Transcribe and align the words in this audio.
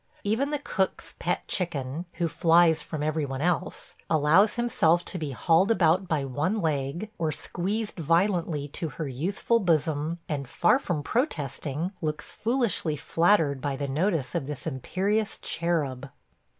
Even 0.23 0.49
the 0.49 0.57
cook's 0.57 1.13
pet 1.19 1.47
chicken, 1.47 2.05
who 2.13 2.27
flies 2.27 2.81
from 2.81 3.03
every 3.03 3.23
one 3.23 3.39
else, 3.39 3.93
allows 4.09 4.55
himself 4.55 5.05
to 5.05 5.19
be 5.19 5.29
hauled 5.29 5.69
about 5.69 6.07
by 6.07 6.25
one 6.25 6.59
leg 6.59 7.11
or 7.19 7.31
squeezed 7.31 7.99
violently 7.99 8.67
to 8.69 8.89
her 8.89 9.07
youthful 9.07 9.59
bosom, 9.59 10.17
and, 10.27 10.49
far 10.49 10.79
from 10.79 11.03
protesting, 11.03 11.91
looks 12.01 12.31
foolishly 12.31 12.95
flattered 12.97 13.61
by 13.61 13.75
the 13.75 13.87
notice 13.87 14.33
of 14.33 14.47
this 14.47 14.65
imperious 14.65 15.37
cherub. 15.37 16.09